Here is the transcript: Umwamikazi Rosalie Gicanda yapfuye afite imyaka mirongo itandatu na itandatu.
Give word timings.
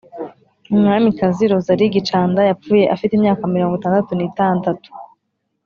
Umwamikazi 0.73 1.43
Rosalie 1.53 1.93
Gicanda 1.95 2.41
yapfuye 2.49 2.83
afite 2.95 3.11
imyaka 3.15 3.43
mirongo 3.55 3.73
itandatu 3.75 4.11
na 4.13 4.23
itandatu. 4.31 4.87